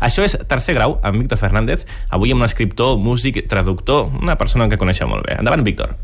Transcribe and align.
Això 0.00 0.24
és 0.24 0.38
Tercer 0.48 0.74
Grau, 0.78 0.98
amb 1.04 1.20
Víctor 1.20 1.38
Fernández, 1.38 1.84
avui 2.08 2.32
amb 2.32 2.40
un 2.40 2.48
escriptor, 2.48 2.96
músic, 2.98 3.44
traductor, 3.48 4.08
una 4.20 4.38
persona 4.40 4.68
que 4.68 4.80
coneixeu 4.80 5.08
molt 5.08 5.28
bé. 5.28 5.36
Endavant, 5.38 5.64
Víctor. 5.66 5.96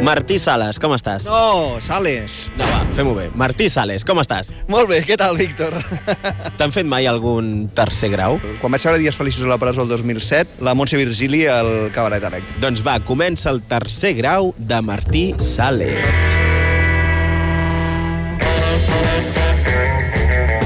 Martí 0.00 0.38
Sales, 0.40 0.78
com 0.80 0.94
estàs? 0.96 1.26
No, 1.28 1.76
Sales. 1.84 2.32
No, 2.56 2.64
va, 2.64 2.80
fem-ho 2.96 3.12
bé. 3.14 3.26
Martí 3.36 3.68
Sales, 3.68 4.04
com 4.08 4.18
estàs? 4.22 4.48
Molt 4.72 4.88
bé, 4.88 5.02
què 5.04 5.18
tal, 5.20 5.36
Víctor? 5.36 5.76
T'han 6.58 6.72
fet 6.72 6.88
mai 6.88 7.08
algun 7.10 7.68
tercer 7.76 8.08
grau? 8.14 8.40
Quan 8.62 8.72
vaig 8.72 8.88
veure 8.88 9.02
Dies 9.02 9.18
Feliços 9.20 9.44
a 9.44 9.52
la 9.52 9.60
presó 9.60 9.84
el 9.84 9.92
2007, 9.92 10.62
la 10.64 10.74
Montse 10.74 10.96
Virgili 11.00 11.44
al 11.52 11.90
Cabaret 11.94 12.24
Arec. 12.30 12.56
Doncs 12.64 12.80
va, 12.86 12.96
comença 13.04 13.52
el 13.52 13.60
tercer 13.68 14.16
grau 14.22 14.54
de 14.56 14.80
Martí 14.80 15.28
Sales. 15.52 16.08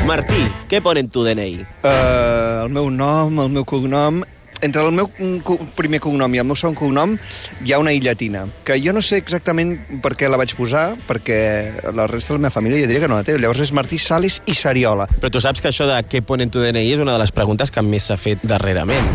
Martí, 0.05 0.43
què 0.69 0.83
pone 0.85 1.01
en 1.01 1.07
tu 1.09 1.23
DNI? 1.25 1.63
Uh, 1.81 2.65
el 2.67 2.73
meu 2.77 2.91
nom, 2.93 3.39
el 3.41 3.53
meu 3.53 3.65
cognom... 3.65 4.23
Entre 4.65 4.81
el 4.81 4.95
meu 4.95 5.09
primer 5.77 5.99
cognom 6.01 6.33
i 6.33 6.39
el 6.41 6.47
meu 6.47 6.57
segon 6.57 6.77
cognom 6.79 7.17
hi 7.67 7.73
ha 7.75 7.81
una 7.83 7.93
I 7.93 7.99
llatina, 8.01 8.45
que 8.65 8.79
jo 8.81 8.95
no 8.97 9.03
sé 9.05 9.19
exactament 9.21 9.75
per 10.01 10.15
què 10.17 10.31
la 10.31 10.39
vaig 10.41 10.55
posar, 10.57 10.85
perquè 11.09 11.41
la 11.93 12.07
resta 12.09 12.33
de 12.33 12.39
la 12.39 12.45
meva 12.47 12.55
família 12.55 12.81
ja 12.81 12.89
diria 12.89 13.03
que 13.03 13.11
no 13.11 13.19
la 13.19 13.27
té. 13.27 13.37
Llavors 13.37 13.65
és 13.67 13.75
Martí 13.77 13.99
Sales 14.01 14.39
i 14.49 14.57
Sariola. 14.57 15.09
Però 15.19 15.33
tu 15.35 15.43
saps 15.45 15.61
que 15.61 15.73
això 15.73 15.91
de 15.91 15.99
què 16.09 16.23
pone 16.25 16.47
en 16.47 16.55
tu 16.55 16.63
DNI 16.65 16.87
és 16.95 17.03
una 17.03 17.19
de 17.19 17.25
les 17.27 17.35
preguntes 17.35 17.75
que 17.75 17.85
més 17.85 18.09
s'ha 18.09 18.21
fet 18.21 18.47
darrerament. 18.47 19.13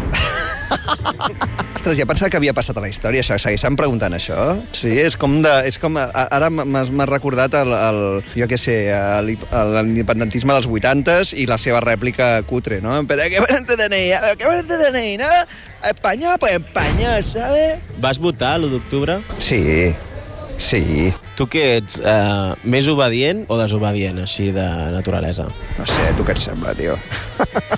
Ostres, 1.80 1.96
ja 1.96 2.04
pensava 2.04 2.28
que 2.28 2.36
havia 2.36 2.52
passat 2.52 2.76
a 2.76 2.82
la 2.84 2.90
història, 2.92 3.22
això. 3.24 3.38
Segueixen 3.40 3.78
preguntant 3.80 4.12
això? 4.18 4.50
Sí, 4.76 4.90
és 5.00 5.16
com 5.20 5.38
de... 5.46 5.54
És 5.70 5.78
com, 5.80 5.96
ara 5.96 6.50
m'ha 6.52 7.08
recordat 7.08 7.56
el, 7.56 7.72
el, 7.72 8.00
jo 8.34 8.50
què 8.52 8.60
sé, 8.60 8.76
l'independentisme 9.24 10.58
dels 10.58 10.68
80s 10.68 11.32
i 11.40 11.48
la 11.48 11.56
seva 11.62 11.80
rèplica 11.86 12.34
cutre, 12.50 12.82
no? 12.84 12.98
Però 13.08 13.30
què 13.32 13.46
van 13.46 13.64
DNI? 13.70 14.04
Què 14.42 14.52
van 14.52 14.68
DNI, 14.68 15.16
no? 15.24 15.32
Espanya, 15.94 16.36
pues 16.42 16.60
Espanya, 16.60 17.16
¿sabes? 17.32 17.88
Vas 18.04 18.20
votar 18.20 18.58
l'1 18.60 18.76
d'octubre? 18.76 19.22
Sí, 19.40 19.64
sí. 20.62 21.10
Tu 21.38 21.48
què 21.52 21.66
ets, 21.80 21.98
eh, 22.00 22.54
més 22.64 22.88
obedient 22.92 23.46
o 23.48 23.58
desobedient, 23.60 24.20
així 24.26 24.50
de 24.56 24.68
naturalesa? 24.96 25.48
No 25.80 25.88
sé, 25.90 26.12
tu 26.18 26.28
què 26.28 26.36
et 26.36 26.44
sembla, 26.44 26.76
tio? 26.78 26.98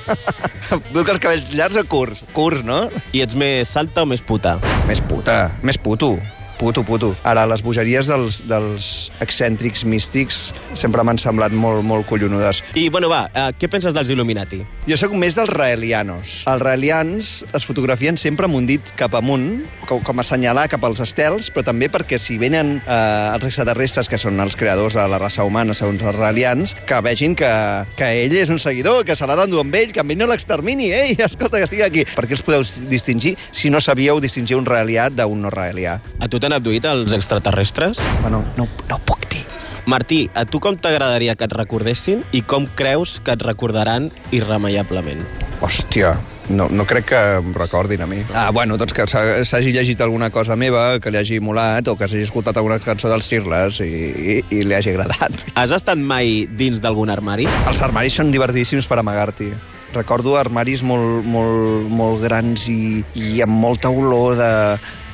Vull 0.93 1.05
que 1.05 1.15
els 1.15 1.23
cabells 1.23 1.55
llargs 1.55 1.79
o 1.81 1.87
curts? 1.87 2.25
Curts, 2.35 2.65
no? 2.67 2.83
I 3.13 3.25
ets 3.25 3.37
més 3.37 3.71
salta 3.71 4.05
o 4.05 4.09
més 4.09 4.23
puta? 4.25 4.57
Més 4.89 5.03
puta, 5.09 5.41
més 5.67 5.79
puto 5.81 6.15
puto, 6.61 6.83
puto. 6.85 7.15
Ara, 7.25 7.47
les 7.49 7.63
bogeries 7.65 8.05
dels, 8.05 8.37
dels 8.45 8.87
excèntrics 9.23 9.81
místics 9.89 10.37
sempre 10.77 11.01
m'han 11.01 11.17
semblat 11.17 11.53
molt, 11.57 11.81
molt 11.81 12.05
collonudes. 12.05 12.61
I, 12.77 12.85
bueno, 12.93 13.09
va, 13.09 13.23
eh, 13.33 13.47
què 13.57 13.69
penses 13.71 13.95
dels 13.95 14.11
Illuminati? 14.13 14.61
Jo 14.85 14.97
sóc 15.01 15.15
més 15.17 15.33
dels 15.37 15.49
raelianos. 15.49 16.43
Els 16.51 16.61
raelians 16.61 17.31
es 17.49 17.65
fotografien 17.65 18.19
sempre 18.21 18.45
amb 18.45 18.59
un 18.59 18.69
dit 18.69 18.93
cap 18.99 19.17
amunt, 19.17 19.47
com, 19.89 20.03
com 20.05 20.21
a 20.21 20.25
assenyalar 20.25 20.67
cap 20.69 20.85
als 20.85 21.01
estels, 21.01 21.49
però 21.49 21.65
també 21.65 21.89
perquè 21.89 22.19
si 22.21 22.37
venen 22.41 22.75
eh, 22.77 23.33
els 23.33 23.47
extraterrestres, 23.49 24.09
que 24.11 24.21
són 24.21 24.37
els 24.45 24.57
creadors 24.59 24.99
de 24.99 25.07
la 25.09 25.19
raça 25.21 25.47
humana, 25.47 25.73
segons 25.77 26.05
els 26.05 26.19
raelians, 26.19 26.75
que 26.85 27.01
vegin 27.01 27.33
que, 27.39 27.51
que 27.97 28.11
ell 28.21 28.37
és 28.37 28.53
un 28.53 28.61
seguidor, 28.61 29.01
que 29.07 29.17
se 29.17 29.25
l'ha 29.25 29.39
d'endur 29.41 29.63
amb 29.65 29.79
ell, 29.81 29.95
que 29.95 30.05
amb 30.05 30.13
ell 30.13 30.21
no 30.21 30.29
l'extermini, 30.29 30.91
ei, 30.93 31.17
escolta, 31.25 31.57
que 31.57 31.69
estigui 31.71 31.87
aquí. 31.87 32.05
Per 32.13 32.27
què 32.27 32.37
els 32.37 32.45
podeu 32.45 32.65
distingir 32.91 33.33
si 33.49 33.73
no 33.73 33.81
sabíeu 33.81 34.21
distingir 34.21 34.59
un 34.59 34.69
raelià 34.69 35.09
d'un 35.09 35.41
no 35.41 35.49
raelià? 35.49 35.97
A 36.21 36.29
tu 36.29 36.37
abduït 36.57 36.85
els 36.89 37.13
extraterrestres? 37.17 37.99
Bueno, 38.21 38.43
no, 38.57 38.67
no 38.89 38.97
ho 38.97 39.03
puc 39.07 39.27
dir. 39.31 39.45
Martí, 39.89 40.29
a 40.37 40.45
tu 40.45 40.59
com 40.61 40.75
t'agradaria 40.77 41.33
que 41.35 41.47
et 41.47 41.53
recordessin 41.55 42.21
i 42.37 42.43
com 42.45 42.67
creus 42.77 43.17
que 43.25 43.33
et 43.33 43.41
recordaran 43.41 44.11
irremeiablement? 44.31 45.23
Hòstia, 45.65 46.13
no, 46.53 46.67
no 46.69 46.85
crec 46.85 47.07
que 47.09 47.21
em 47.39 47.51
recordin 47.57 48.05
a 48.05 48.07
mi. 48.09 48.21
Ah, 48.33 48.49
bueno, 48.53 48.77
doncs 48.77 48.93
que 48.93 49.07
s'hagi 49.09 49.73
llegit 49.73 50.01
alguna 50.05 50.29
cosa 50.29 50.55
meva, 50.55 50.99
que 51.01 51.11
li 51.13 51.17
hagi 51.17 51.41
molat, 51.41 51.89
o 51.89 51.97
que 51.97 52.07
s'hagi 52.07 52.27
escoltat 52.29 52.61
alguna 52.61 52.77
cançó 52.83 53.09
dels 53.09 53.29
Cirles 53.29 53.81
i, 53.81 53.89
i, 53.89 54.39
i 54.53 54.63
li 54.67 54.77
hagi 54.77 54.93
agradat. 54.93 55.41
Has 55.57 55.73
estat 55.81 55.97
mai 55.97 56.45
dins 56.45 56.81
d'algun 56.83 57.09
armari? 57.13 57.49
Els 57.71 57.81
armaris 57.81 58.21
són 58.21 58.33
divertidíssims 58.33 58.89
per 58.89 59.01
amagar-t'hi. 59.01 59.53
Recordo 59.91 60.37
armaris 60.39 60.83
molt, 60.87 61.25
molt, 61.27 61.89
molt 61.91 62.23
grans 62.23 62.67
i, 62.71 63.03
i 63.17 63.41
amb 63.43 63.57
molta 63.59 63.91
olor 63.91 64.37
de, 64.39 64.51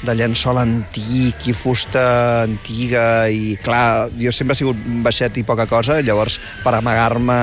de 0.05 0.13
llençol 0.17 0.59
antic 0.61 1.47
i 1.49 1.55
fusta 1.57 2.03
antiga 2.43 3.27
i 3.33 3.55
clar, 3.63 4.09
jo 4.19 4.33
sempre 4.35 4.55
he 4.55 4.61
sigut 4.61 4.81
baixet 5.05 5.39
i 5.39 5.45
poca 5.47 5.65
cosa, 5.69 5.99
llavors 6.05 6.37
per 6.63 6.75
amagar-me 6.77 7.37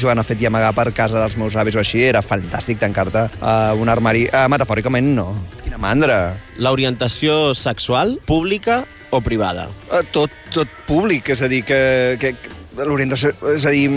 Joan 0.00 0.20
ha 0.20 0.26
fet 0.28 0.42
i 0.42 0.48
amagar 0.50 0.72
per 0.76 0.90
casa 0.96 1.20
dels 1.20 1.36
meus 1.40 1.56
avis 1.56 1.78
o 1.78 1.82
així, 1.82 2.02
era 2.04 2.24
fantàstic 2.26 2.80
tancar-te 2.82 3.28
a 3.40 3.56
un 3.78 3.92
armari, 3.92 4.26
uh, 4.28 4.46
metafòricament 4.52 5.12
no. 5.16 5.30
Quina 5.62 5.80
mandra. 5.80 6.18
L'orientació 6.60 7.54
sexual, 7.56 8.18
pública 8.28 8.82
o 9.12 9.20
privada? 9.24 9.68
Uh, 9.88 10.02
tot, 10.12 10.34
tot 10.52 10.80
públic, 10.88 11.32
és 11.32 11.42
a 11.44 11.48
dir, 11.48 11.62
que, 11.68 11.80
que 12.20 12.34
l'orientació, 12.76 13.32
és 13.52 13.64
a 13.68 13.72
dir, 13.74 13.88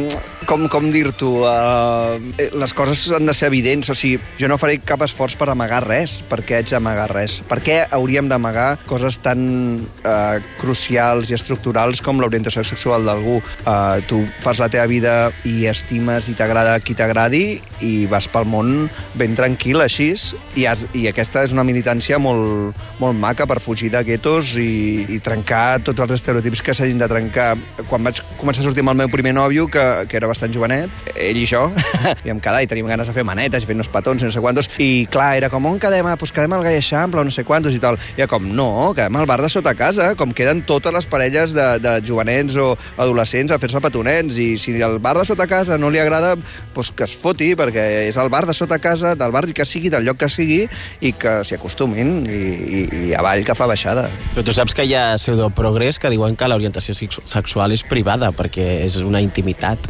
com, 0.50 0.66
com 0.72 0.90
dir-t'ho, 0.92 1.32
uh, 1.48 2.18
les 2.60 2.74
coses 2.76 3.06
han 3.16 3.28
de 3.28 3.36
ser 3.38 3.48
evidents, 3.52 3.90
o 3.92 3.96
sigui, 3.98 4.20
jo 4.40 4.50
no 4.52 4.60
faré 4.62 4.78
cap 4.84 5.06
esforç 5.06 5.38
per 5.40 5.48
amagar 5.52 5.84
res, 5.86 6.18
per 6.30 6.42
què 6.46 6.60
haig 6.60 6.74
d'amagar 6.74 7.08
res? 7.14 7.38
Per 7.48 7.60
què 7.64 7.78
hauríem 7.96 8.28
d'amagar 8.32 8.68
coses 8.90 9.18
tan 9.24 9.46
uh, 9.78 10.38
crucials 10.60 11.32
i 11.32 11.38
estructurals 11.38 12.04
com 12.06 12.20
l'orientació 12.20 12.66
sexual 12.68 13.08
d'algú? 13.08 13.38
Uh, 13.64 14.04
tu 14.10 14.22
fas 14.44 14.60
la 14.60 14.70
teva 14.72 14.90
vida 14.92 15.16
i 15.48 15.70
estimes 15.72 16.30
i 16.32 16.36
t'agrada 16.38 16.78
qui 16.84 16.98
t'agradi 16.98 17.46
i 17.86 17.94
vas 18.12 18.28
pel 18.32 18.48
món 18.50 18.90
ben 19.16 19.38
tranquil, 19.38 19.82
així, 19.84 20.12
i, 20.56 20.68
has, 20.68 20.84
i 20.96 21.08
aquesta 21.10 21.46
és 21.48 21.56
una 21.56 21.66
militància 21.68 22.20
molt, 22.22 22.76
molt 23.00 23.18
maca 23.20 23.48
per 23.50 23.62
fugir 23.64 23.90
de 23.94 24.04
guetos 24.08 24.54
i, 24.60 25.06
i 25.16 25.22
trencar 25.24 25.80
tots 25.86 26.04
els 26.06 26.18
estereotips 26.20 26.64
que 26.66 26.76
s'hagin 26.76 27.00
de 27.02 27.10
trencar. 27.12 27.54
Quan 27.90 28.06
vaig 28.06 28.22
començar 28.40 28.65
sortir 28.66 28.84
amb 28.84 28.94
el 28.96 29.00
meu 29.04 29.12
primer 29.12 29.34
nòvio, 29.38 29.68
que, 29.72 29.84
que 30.10 30.18
era 30.20 30.30
bastant 30.30 30.54
jovenet, 30.54 30.92
ell 31.14 31.40
i 31.40 31.46
jo, 31.50 31.68
i 32.26 32.34
em 32.34 32.42
quedava 32.42 32.64
i 32.66 32.70
teníem 32.70 32.90
ganes 32.92 33.10
de 33.10 33.16
fer 33.16 33.26
manetes 33.28 33.64
i 33.64 33.70
fer 33.70 33.78
uns 33.78 33.92
petons 33.94 34.24
i 34.24 34.28
no 34.28 34.34
sé 34.34 34.44
quantos, 34.44 34.70
i 34.82 35.06
clar, 35.12 35.36
era 35.40 35.50
com, 35.54 35.70
on 35.70 35.80
quedem? 35.82 36.08
Ah, 36.10 36.18
pues 36.20 36.34
quedem 36.36 36.54
al 36.58 36.66
Gai 36.66 36.80
Eixample 36.80 37.22
o 37.22 37.28
no 37.28 37.34
sé 37.34 37.46
quantos 37.48 37.76
i 37.76 37.82
tal. 37.82 38.00
I 38.18 38.26
era 38.26 38.30
com, 38.32 38.46
no, 38.58 38.92
quedem 38.98 39.20
al 39.20 39.30
bar 39.30 39.40
de 39.44 39.52
sota 39.54 39.76
casa, 39.78 40.12
com 40.20 40.34
queden 40.36 40.64
totes 40.68 40.94
les 40.96 41.08
parelles 41.12 41.54
de, 41.56 41.68
de 41.84 41.96
jovenets 42.08 42.58
o 42.62 42.72
adolescents 42.98 43.54
a 43.54 43.60
fer-se 43.62 43.82
petonets, 43.84 44.38
i 44.42 44.56
si 44.62 44.76
el 44.82 45.00
bar 45.04 45.16
de 45.20 45.26
sota 45.28 45.48
casa 45.48 45.80
no 45.82 45.92
li 45.94 46.02
agrada, 46.02 46.36
pues 46.74 46.92
que 46.96 47.08
es 47.08 47.16
foti, 47.22 47.54
perquè 47.58 47.86
és 48.10 48.18
el 48.22 48.32
bar 48.34 48.46
de 48.50 48.56
sota 48.58 48.80
casa, 48.82 49.16
del 49.16 49.34
barri 49.36 49.56
que 49.56 49.68
sigui, 49.68 49.92
del 49.94 50.08
lloc 50.08 50.20
que 50.24 50.30
sigui, 50.32 50.64
i 51.02 51.14
que 51.20 51.38
s'hi 51.46 51.58
acostumin, 51.60 52.16
i, 52.26 52.42
i, 52.42 52.86
i 53.10 53.14
avall 53.18 53.46
que 53.46 53.56
fa 53.58 53.68
baixada. 53.70 54.08
Però 54.34 54.46
tu 54.46 54.56
saps 54.56 54.76
que 54.76 54.86
hi 54.88 54.96
ha 54.98 55.06
pseudoprogrés 55.20 56.00
que 56.02 56.12
diuen 56.14 56.38
que 56.40 56.50
l'orientació 56.50 56.96
sexual 56.96 57.76
és 57.76 57.84
privada, 57.90 58.32
perquè 58.36 58.55
és 58.64 58.96
una 59.02 59.22
intimitat. 59.24 59.90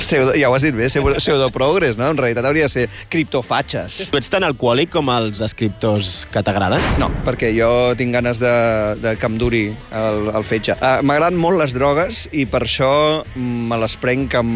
Pseudo, 0.00 0.34
ja 0.38 0.50
ho 0.50 0.56
has 0.56 0.64
dit 0.64 0.76
bé, 0.76 0.88
pseudoprogres, 0.90 1.96
no? 1.98 2.10
En 2.10 2.20
realitat 2.20 2.46
hauria 2.48 2.68
de 2.68 2.72
ser 2.72 2.86
criptofatxes. 3.12 3.98
Tu 4.10 4.20
ets 4.20 4.30
tan 4.32 4.46
alcohòlic 4.46 4.92
com 4.94 5.10
els 5.12 5.42
escriptors 5.44 6.26
que 6.32 6.42
t'agraden? 6.46 6.82
No, 7.02 7.10
perquè 7.26 7.52
jo 7.56 7.70
tinc 7.98 8.14
ganes 8.16 8.40
de, 8.42 8.54
de 9.02 9.14
que 9.20 9.28
em 9.28 9.38
duri 9.40 9.64
el, 9.70 10.30
el 10.34 10.46
fetge. 10.46 10.76
Uh, 10.80 11.00
M'agraden 11.06 11.38
molt 11.40 11.60
les 11.60 11.74
drogues 11.76 12.26
i 12.32 12.46
per 12.50 12.64
això 12.66 12.90
me 13.36 13.78
les 13.80 13.96
prenc 14.00 14.34
amb 14.40 14.50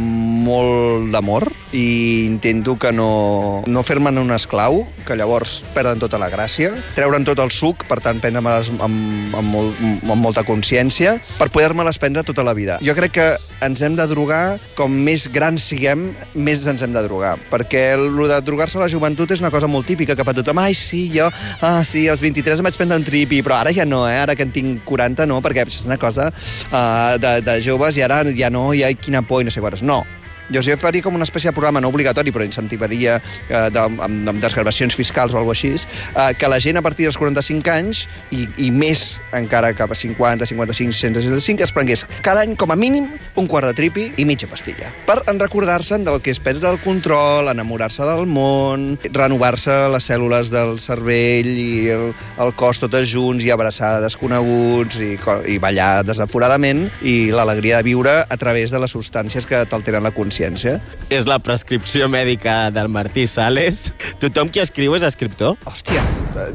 molt 0.45 1.11
d'amor 1.15 1.49
i 1.75 2.25
intento 2.25 2.77
que 2.81 2.93
no, 2.95 3.63
no 3.67 3.83
fer-me'n 3.87 4.21
un 4.23 4.35
esclau, 4.35 4.85
que 5.07 5.17
llavors 5.19 5.59
perden 5.75 6.01
tota 6.03 6.21
la 6.21 6.31
gràcia, 6.33 6.73
treure'n 6.95 7.27
tot 7.27 7.41
el 7.43 7.53
suc, 7.55 7.85
per 7.89 8.01
tant, 8.05 8.21
prendre-me-les 8.23 8.71
amb, 8.75 9.35
amb, 9.35 9.49
molt, 9.51 9.83
amb 9.83 10.21
molta 10.23 10.45
consciència, 10.47 11.17
per 11.39 11.51
poder-me-les 11.55 11.99
prendre 12.03 12.25
tota 12.27 12.45
la 12.47 12.55
vida. 12.57 12.79
Jo 12.85 12.95
crec 12.97 13.15
que 13.15 13.29
ens 13.65 13.83
hem 13.85 13.97
de 13.97 14.07
drogar, 14.11 14.59
com 14.79 14.93
més 15.07 15.27
grans 15.33 15.67
siguem, 15.71 16.07
més 16.35 16.65
ens 16.69 16.83
hem 16.85 16.95
de 16.95 17.03
drogar. 17.07 17.35
Perquè 17.51 17.85
el 17.95 18.09
de 18.31 18.41
drogar-se 18.47 18.79
a 18.79 18.85
la 18.85 18.91
joventut 18.93 19.31
és 19.35 19.45
una 19.45 19.53
cosa 19.55 19.71
molt 19.71 19.89
típica, 19.89 20.17
que 20.17 20.27
fa 20.27 20.35
tothom, 20.37 20.61
ai, 20.63 20.75
sí, 20.79 21.07
jo, 21.15 21.31
ah, 21.61 21.83
sí, 21.91 22.07
als 22.09 22.25
23 22.25 22.61
em 22.61 22.69
vaig 22.69 22.81
prendre 22.81 22.99
un 23.01 23.07
tripi, 23.07 23.43
però 23.45 23.61
ara 23.61 23.75
ja 23.75 23.87
no, 23.89 24.05
eh? 24.09 24.19
ara 24.25 24.37
que 24.37 24.47
en 24.47 24.53
tinc 24.55 24.85
40 24.89 25.29
no, 25.31 25.41
perquè 25.45 25.67
és 25.69 25.81
una 25.87 26.01
cosa 26.01 26.31
uh, 26.31 27.15
de, 27.21 27.39
de 27.45 27.61
joves 27.65 27.97
i 27.99 28.05
ara 28.05 28.23
ja 28.37 28.53
no, 28.53 28.71
ai, 28.75 28.95
quina 29.01 29.25
por 29.27 29.43
i 29.43 29.49
no 29.49 29.55
sé 29.55 29.65
quantes. 29.65 29.85
No, 29.85 30.03
jo 30.53 30.63
sí 30.63 30.75
faria 30.77 31.03
com 31.05 31.15
una 31.17 31.25
espècie 31.25 31.49
de 31.51 31.57
programa 31.57 31.81
no 31.81 31.89
obligatori, 31.89 32.33
però 32.33 32.45
incentivaria 32.45 33.17
eh, 33.17 33.69
de, 33.73 33.81
amb, 33.81 34.03
amb 34.05 34.41
desgravacions 34.43 34.97
fiscals 34.99 35.33
o 35.33 35.41
alguna 35.41 35.55
així, 35.55 35.73
eh, 35.77 36.35
que 36.37 36.51
la 36.51 36.59
gent 36.61 36.77
a 36.81 36.83
partir 36.85 37.07
dels 37.09 37.19
45 37.21 37.73
anys 37.73 38.03
i, 38.35 38.45
i 38.67 38.71
més 38.75 39.03
encara 39.33 39.73
cap 39.77 39.93
a 39.93 39.99
50, 39.99 40.49
55, 40.51 40.99
65 40.99 41.65
es 41.65 41.73
prengués 41.75 42.05
cada 42.25 42.43
any 42.45 42.57
com 42.59 42.73
a 42.75 42.77
mínim 42.77 43.09
un 43.41 43.49
quart 43.49 43.71
de 43.71 43.75
tripi 43.79 44.09
i 44.21 44.27
mitja 44.29 44.49
pastilla. 44.51 44.91
Per 45.07 45.21
en 45.31 45.41
recordar-se'n 45.41 46.05
del 46.05 46.21
que 46.25 46.35
és 46.35 46.43
perdre 46.43 46.73
el 46.75 46.81
control, 46.85 47.49
enamorar-se 47.53 48.05
del 48.05 48.27
món, 48.29 48.87
renovar-se 49.05 49.79
les 49.95 50.09
cèl·lules 50.11 50.51
del 50.53 50.77
cervell 50.85 51.51
i 51.55 51.71
el, 51.95 52.07
el 52.45 52.55
cos 52.59 52.83
totes 52.83 53.09
junts 53.13 53.45
i 53.47 53.53
abraçar 53.55 53.97
desconeguts 54.05 55.01
i, 55.01 55.15
i 55.55 55.59
ballar 55.63 56.05
desaforadament 56.05 56.87
i 57.07 57.31
l'alegria 57.33 57.81
de 57.81 57.89
viure 57.89 58.19
a 58.29 58.41
través 58.41 58.75
de 58.75 58.83
les 58.83 58.93
substàncies 58.93 59.47
que 59.49 59.65
t'alteren 59.71 60.05
la 60.05 60.13
consciència 60.13 60.34
consciència. 60.35 60.81
És 61.13 61.27
la 61.29 61.39
prescripció 61.39 62.09
mèdica 62.11 62.71
del 62.75 62.89
Martí 62.89 63.27
Sales. 63.29 63.79
Tothom 64.21 64.51
qui 64.51 64.61
escriu 64.63 64.95
és 64.97 65.05
escriptor? 65.07 65.57
Hòstia, 65.69 66.03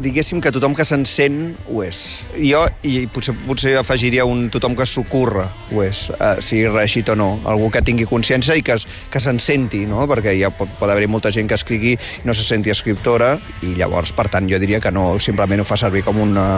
diguéssim 0.03 0.41
que 0.41 0.51
tothom 0.51 0.75
que 0.75 0.85
se'n 0.85 1.05
sent 1.07 1.55
ho 1.69 1.83
és. 1.85 1.97
Jo, 2.35 2.65
i 2.83 3.05
potser, 3.13 3.35
potser 3.47 3.77
afegiria 3.79 4.25
un 4.27 4.49
tothom 4.51 4.75
que 4.75 4.87
s'ocorre 4.89 5.47
ho 5.71 5.83
és, 5.85 6.03
uh, 6.17 6.35
sigui 6.43 6.67
reeixit 6.67 7.09
o 7.13 7.15
no. 7.15 7.31
Algú 7.47 7.69
que 7.71 7.83
tingui 7.85 8.07
consciència 8.09 8.57
i 8.57 8.65
que, 8.65 8.75
que 9.11 9.23
se'n 9.23 9.39
senti, 9.39 9.85
no? 9.87 10.07
Perquè 10.09 10.35
ja 10.39 10.51
pot, 10.51 10.71
pot 10.79 10.91
haver 10.91 11.07
molta 11.07 11.31
gent 11.31 11.47
que 11.49 11.59
escrigui 11.59 11.95
i 11.95 12.25
no 12.27 12.35
se 12.35 12.43
senti 12.47 12.73
escriptora, 12.73 13.37
i 13.63 13.75
llavors, 13.79 14.11
per 14.17 14.27
tant, 14.33 14.49
jo 14.49 14.59
diria 14.59 14.81
que 14.83 14.91
no, 14.91 15.13
simplement 15.23 15.63
ho 15.63 15.67
fa 15.67 15.79
servir 15.79 16.03
com 16.03 16.19
una 16.25 16.49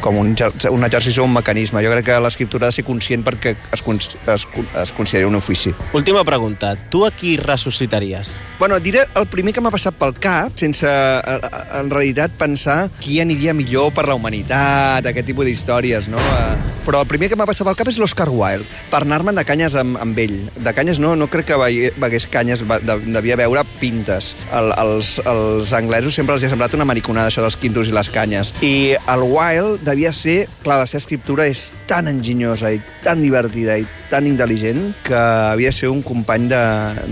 com 0.00 0.18
un, 0.18 0.34
un 0.70 0.84
exercici 0.84 1.20
o 1.20 1.24
un 1.24 1.34
mecanisme. 1.34 1.82
Jo 1.84 1.92
crec 1.94 2.08
que 2.10 2.18
l'escriptura 2.22 2.68
ha 2.68 2.72
de 2.74 2.78
ser 2.78 2.86
conscient 2.86 3.24
perquè 3.26 3.54
es, 3.74 3.82
es, 3.82 4.46
es 4.82 4.94
consideri 4.96 5.26
un 5.28 5.38
ofici. 5.40 5.74
Última 5.96 6.24
pregunta. 6.24 6.74
Tu 6.90 7.04
a 7.06 7.10
qui 7.10 7.36
ressuscitaries? 7.36 8.34
Bueno, 8.58 8.78
diré 8.80 9.06
el 9.14 9.26
primer 9.26 9.54
que 9.54 9.60
m'ha 9.60 9.72
passat 9.74 9.96
pel 9.98 10.14
cap, 10.20 10.54
sense 10.58 10.86
eh, 10.86 11.36
eh, 11.36 11.64
en 11.80 11.90
realitat 11.92 12.36
pensar 12.38 12.86
qui 13.02 13.20
aniria 13.20 13.54
millor 13.56 13.92
per 13.96 14.06
la 14.08 14.16
humanitat, 14.16 15.06
aquest 15.06 15.28
tipus 15.32 15.48
d'històries, 15.48 16.08
no? 16.12 16.22
Eh, 16.22 16.76
Però 16.86 17.00
el 17.02 17.08
primer 17.10 17.26
que 17.26 17.34
m'ha 17.34 17.48
passat 17.48 17.66
pel 17.66 17.74
cap 17.74 17.88
és 17.90 17.96
l'Oscar 17.98 18.28
Wilde, 18.30 18.66
per 18.92 19.00
anar-me'n 19.02 19.34
de 19.34 19.42
canyes 19.46 19.74
amb, 19.74 19.96
amb 19.98 20.18
ell. 20.22 20.36
De 20.62 20.72
canyes 20.74 21.00
no, 21.02 21.16
no 21.18 21.26
crec 21.26 21.48
que 21.48 21.56
begués 21.98 22.28
canyes, 22.30 22.62
devia 22.62 23.36
veure 23.40 23.64
pintes. 23.80 24.28
El, 24.54 24.70
els, 24.78 25.10
els 25.26 25.72
anglesos 25.74 26.14
sempre 26.14 26.36
els 26.36 26.46
ha 26.46 26.52
semblat 26.52 26.76
una 26.78 26.86
mariconada, 26.86 27.32
això 27.32 27.42
dels 27.42 27.58
quintos 27.58 27.90
i 27.90 27.96
les 27.96 28.10
canyes. 28.14 28.52
I 28.62 28.94
el 28.94 29.26
Wilde 29.26 29.82
devia 29.86 30.12
ser... 30.12 30.46
Clar, 30.62 30.80
la 30.82 30.86
seva 30.90 30.98
escriptura 31.04 31.46
és 31.48 31.60
tan 31.86 32.08
enginyosa 32.10 32.72
i 32.74 32.80
tan 33.04 33.20
divertida 33.22 33.76
i 33.78 33.84
tan 34.10 34.26
intel·ligent 34.26 34.80
que 35.06 35.14
havia 35.16 35.70
de 35.70 35.76
ser 35.76 35.88
un 35.90 36.00
company 36.02 36.48
de, 36.50 36.60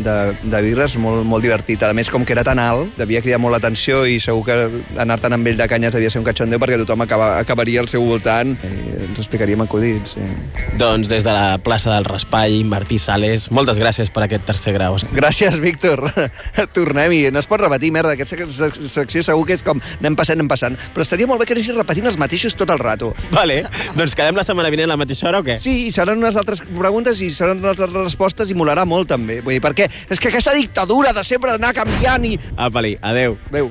de, 0.04 0.14
de 0.50 0.60
birres 0.66 0.96
molt, 1.00 1.24
molt 1.26 1.42
divertit. 1.46 1.82
A 1.86 1.92
més, 1.94 2.10
com 2.10 2.24
que 2.26 2.34
era 2.34 2.44
tan 2.46 2.58
alt, 2.62 2.92
devia 2.98 3.22
cridar 3.22 3.38
molt 3.42 3.54
l'atenció 3.56 4.02
i 4.10 4.18
segur 4.22 4.44
que 4.46 4.56
anar-te'n 5.02 5.36
amb 5.38 5.50
ell 5.50 5.58
de 5.58 5.68
canyes 5.70 5.94
devia 5.94 6.10
ser 6.10 6.20
un 6.22 6.26
cachondeu 6.26 6.60
perquè 6.62 6.78
tothom 6.82 7.02
acaba, 7.06 7.32
acabaria 7.40 7.82
al 7.82 7.88
seu 7.90 8.02
voltant 8.06 8.54
i 8.66 8.72
ens 9.08 9.18
explicaríem 9.22 9.62
acudits. 9.64 10.14
Sí. 10.16 10.26
Doncs 10.80 11.08
des 11.10 11.24
de 11.26 11.34
la 11.34 11.58
plaça 11.62 11.94
del 11.94 12.06
Raspall, 12.08 12.60
Martí 12.70 12.98
Sales, 13.02 13.48
moltes 13.54 13.78
gràcies 13.78 14.10
per 14.14 14.26
aquest 14.26 14.46
tercer 14.50 14.74
grau. 14.76 14.98
Gràcies, 15.14 15.56
Víctor. 15.62 16.02
Tornem-hi. 16.74 17.30
No 17.34 17.40
es 17.42 17.48
pot 17.50 17.60
repetir, 17.62 17.90
merda. 17.94 18.14
Aquesta 18.14 18.36
sec- 18.58 18.80
secció 18.94 19.22
segur 19.26 19.46
que 19.48 19.56
és 19.58 19.62
com 19.66 19.80
anem 20.00 20.16
passant, 20.18 20.38
anem 20.38 20.50
passant. 20.50 20.76
Però 20.94 21.04
estaria 21.06 21.26
molt 21.30 21.40
bé 21.42 21.46
que 21.48 21.56
anessis 21.56 21.76
repetint 21.76 22.08
els 22.10 22.18
mateixos 22.20 22.54
tot 22.64 22.74
el 22.74 22.80
rato. 22.82 23.12
Vale, 23.30 23.60
doncs 23.94 24.16
quedem 24.16 24.36
la 24.36 24.44
setmana 24.46 24.72
vinent 24.72 24.88
a 24.88 24.94
la 24.94 25.00
mateixa 25.00 25.28
hora 25.28 25.42
o 25.42 25.46
què? 25.46 25.58
Sí, 25.62 25.74
i 25.88 25.92
seran 25.94 26.20
unes 26.20 26.36
altres 26.40 26.64
preguntes 26.64 27.20
i 27.22 27.30
seran 27.34 27.60
unes 27.60 27.76
altres 27.76 27.94
respostes 28.08 28.50
i 28.50 28.56
molarà 28.56 28.86
molt 28.88 29.10
també. 29.12 29.40
Vull 29.44 29.58
dir, 29.58 29.62
perquè 29.64 29.88
és 30.08 30.20
que 30.20 30.32
aquesta 30.32 30.56
dictadura 30.56 31.12
de 31.14 31.24
sempre 31.28 31.54
anar 31.54 31.74
canviant 31.76 32.24
i... 32.26 32.34
Apa-li, 32.56 32.96
adeu. 33.02 33.36
Adéu. 33.50 33.62